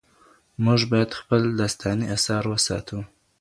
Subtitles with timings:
[0.65, 2.99] موږ باید خپل داستاني اثار وساتو.